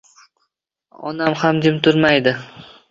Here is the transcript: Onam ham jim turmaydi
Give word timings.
Onam 1.11 1.39
ham 1.45 1.61
jim 1.67 1.81
turmaydi 1.89 2.37